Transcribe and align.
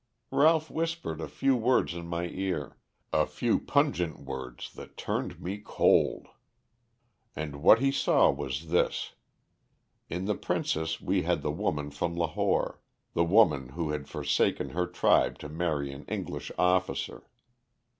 "Ralph 0.31 0.71
whispered 0.71 1.21
a 1.21 1.27
few 1.27 1.55
words 1.55 1.93
in 1.93 2.07
my 2.07 2.25
ear 2.27 2.79
a 3.13 3.27
few 3.27 3.59
pungent 3.59 4.19
words 4.19 4.73
that 4.73 4.97
turned 4.97 5.39
me 5.39 5.59
cold. 5.59 6.27
And 7.35 7.61
what 7.61 7.77
he 7.81 7.91
saw 7.91 8.31
was 8.31 8.69
this. 8.69 9.13
In 10.09 10.25
the 10.25 10.33
princess 10.33 10.99
we 11.01 11.21
had 11.21 11.43
the 11.43 11.51
woman 11.51 11.91
from 11.91 12.15
Lahore 12.15 12.81
the 13.13 13.23
woman 13.23 13.69
who 13.77 13.91
had 13.91 14.09
forsaken 14.09 14.71
her 14.71 14.87
tribe 14.87 15.37
to 15.37 15.49
marry 15.49 15.91
an 15.91 16.05
English 16.05 16.51
officer. 16.57 17.27